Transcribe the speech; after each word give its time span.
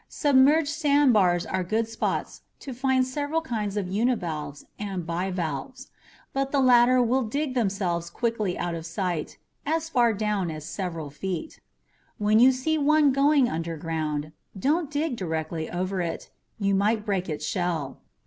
Submerged 0.09 0.67
sandbars 0.69 1.45
are 1.45 1.63
good 1.63 1.87
spots 1.87 2.41
to 2.59 2.73
find 2.73 3.05
several 3.05 3.39
kinds 3.43 3.77
of 3.77 3.87
univalves 3.87 4.65
and 4.79 5.05
bivalves, 5.05 5.91
but 6.33 6.51
the 6.51 6.59
latter 6.59 6.99
will 7.03 7.21
dig 7.21 7.53
themselves 7.53 8.09
quickly 8.09 8.57
out 8.57 8.73
of 8.73 8.83
sight 8.87 9.37
as 9.63 9.89
far 9.89 10.11
down 10.11 10.49
as 10.49 10.65
several 10.65 11.11
feet. 11.11 11.59
When 12.17 12.39
you 12.39 12.51
see 12.51 12.79
one 12.79 13.11
going 13.11 13.47
underground, 13.47 14.31
don't 14.57 14.89
dig 14.89 15.17
directly 15.17 15.69
over 15.69 16.01
it 16.01 16.31
you 16.57 16.73
might 16.73 17.05
break 17.05 17.29
its 17.29 17.45
shell. 17.45 17.99